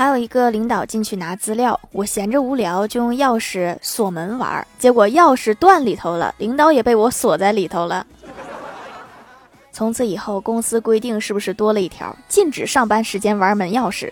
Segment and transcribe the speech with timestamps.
[0.00, 8.06] 还有一个领导进去拿资料，我闲着无聊就用钥匙锁门玩，结果钥匙断里头了，领导也被我锁在里头了。
[9.72, 14.10] 从此以后，公司规定是不是多了一条禁止上班时间玩门钥匙？